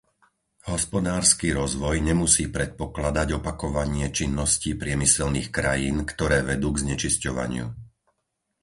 [0.75, 7.65] Hospodársky rozvoj nemusí predpokladať opakovanie činností priemyselných krajín, ktoré vedú k znečisťovaniu.